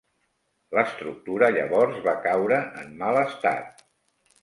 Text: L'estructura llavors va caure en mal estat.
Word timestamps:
L'estructura 0.77 1.51
llavors 1.57 2.01
va 2.09 2.17
caure 2.27 2.61
en 2.85 2.93
mal 3.07 3.25
estat. 3.29 3.89